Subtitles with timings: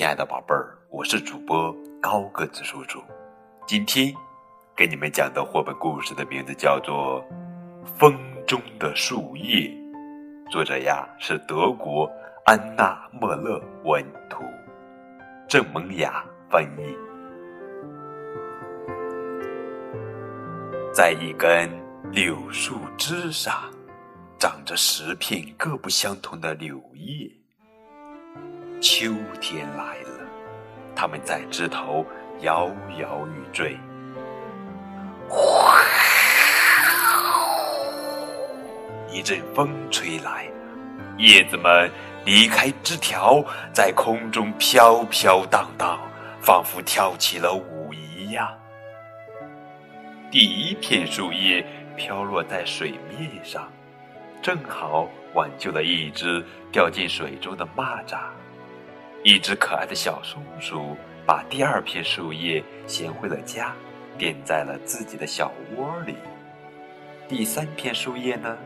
[0.00, 3.04] 亲爱的宝贝儿，我是主播高个子叔叔。
[3.66, 4.10] 今天
[4.74, 7.22] 给你们讲的绘本故事的名字叫做
[7.98, 9.68] 《风中的树叶》，
[10.50, 12.10] 作者呀是德国
[12.46, 14.42] 安娜·莫勒文图，
[15.46, 16.96] 郑萌雅翻译。
[20.94, 21.70] 在一根
[22.10, 23.70] 柳树枝上，
[24.38, 27.30] 长着十片各不相同的柳叶。
[28.80, 30.26] 秋天来了，
[30.96, 32.04] 它们在枝头
[32.40, 32.66] 摇
[32.98, 33.76] 摇欲坠。
[39.10, 40.46] 一阵风吹来，
[41.18, 41.90] 叶子们
[42.24, 46.00] 离开枝条，在空中飘飘荡荡，
[46.40, 48.48] 仿佛跳起了舞一样。
[50.30, 51.66] 第一片树叶
[51.96, 53.70] 飘落在水面上，
[54.40, 58.16] 正好挽救了一只掉进水中的蚂蚱。
[59.22, 63.74] 一只可爱的小松鼠把第二片树叶衔回了家，
[64.16, 66.14] 垫在了自己的小窝里。
[67.28, 68.56] 第三片树叶呢，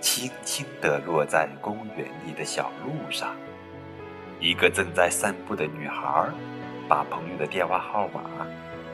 [0.00, 3.36] 轻轻地落在公园里的小路上。
[4.40, 6.28] 一个正在散步的女孩，
[6.88, 8.22] 把朋友的电话号码。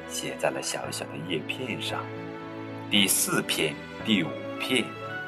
[0.09, 1.99] 写在了小小的叶片上。
[2.89, 4.29] 第四片、第五
[4.61, 4.85] 片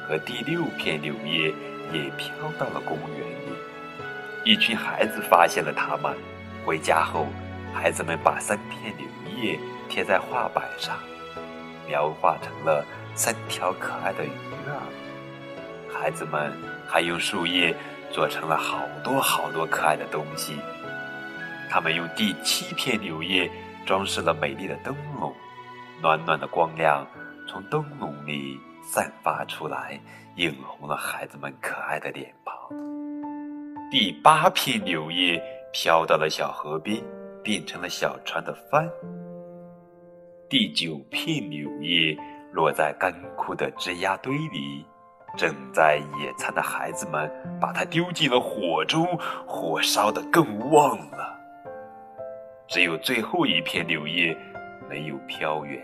[0.07, 1.53] 和第六片柳叶
[1.91, 3.58] 也飘到了公园里。
[4.43, 6.15] 一群孩子发现了它们。
[6.65, 7.27] 回家后，
[7.73, 9.07] 孩子们把三片柳
[9.41, 10.97] 叶贴在画板上，
[11.87, 14.29] 描画成了三条可爱的鱼
[14.67, 14.81] 儿。
[15.91, 16.51] 孩子们
[16.87, 17.75] 还用树叶
[18.11, 20.57] 做成了好多好多可爱的东西。
[21.69, 23.49] 他们用第七片柳叶。
[23.85, 25.33] 装饰了美丽的灯笼，
[25.99, 27.07] 暖暖的光亮
[27.47, 29.99] 从灯笼里散发出来，
[30.35, 32.31] 映红了孩子们可爱的脸。
[33.91, 35.41] 第八片柳叶
[35.73, 37.03] 飘到了小河边，
[37.43, 38.87] 变成了小船的帆。
[40.47, 42.15] 第九片柳叶
[42.51, 44.85] 落在干枯的枝桠堆里，
[45.35, 47.27] 正在野餐的孩子们
[47.59, 49.07] 把它丢进了火中，
[49.47, 51.35] 火烧得更旺了。
[52.67, 54.37] 只有最后一片柳叶
[54.87, 55.81] 没有飘远，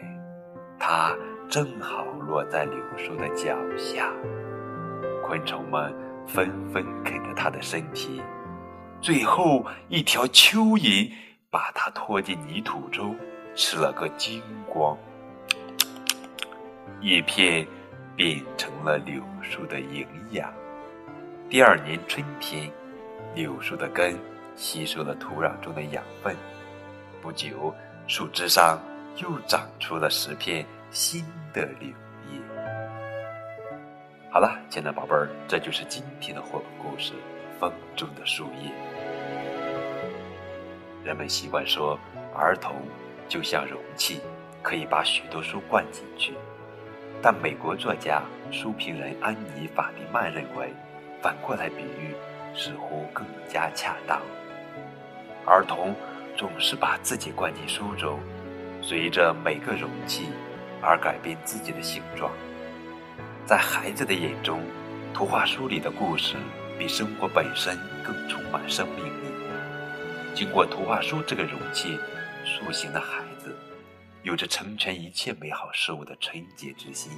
[0.77, 1.11] 它
[1.49, 4.11] 正好落在柳树的脚下。
[5.23, 5.91] 昆虫们
[6.27, 8.21] 纷纷啃着它的身体，
[9.01, 11.11] 最后一条蚯蚓
[11.49, 13.15] 把它拖进泥土中，
[13.55, 14.97] 吃了个精光。
[17.01, 17.65] 叶片
[18.15, 20.51] 变成了柳树的营养。
[21.49, 22.71] 第二年春天，
[23.35, 24.17] 柳树的根
[24.55, 26.35] 吸收了土壤中的养分。
[27.21, 27.73] 不久，
[28.07, 28.79] 树枝上
[29.17, 31.89] 又长出了十片新的柳。
[34.35, 37.13] 好了，亲爱的宝贝儿，这就是今天的绘本故事
[37.57, 38.69] 《风中的树叶》。
[41.05, 41.97] 人们习惯说，
[42.35, 42.75] 儿童
[43.29, 44.19] 就像容器，
[44.61, 46.33] 可以把许多书灌进去。
[47.21, 50.73] 但美国作家、书评人安妮·法蒂曼认为，
[51.21, 52.13] 反过来比喻
[52.53, 54.21] 似乎更加恰当。
[55.45, 55.95] 儿童。
[56.35, 58.19] 总是把自己灌进书中，
[58.81, 60.27] 随着每个容器
[60.81, 62.29] 而改变自己的形状。
[63.45, 64.59] 在孩子的眼中，
[65.13, 66.35] 图画书里的故事
[66.79, 69.27] 比生活本身更充满生命力。
[70.33, 71.99] 经过图画书这个容器
[72.43, 73.55] 塑形的孩子，
[74.23, 77.11] 有着成全一切美好事物的纯洁之心。